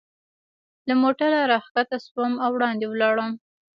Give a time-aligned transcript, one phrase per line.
[0.87, 3.29] له موټره را کښته شوم او وړاندې ولاړم.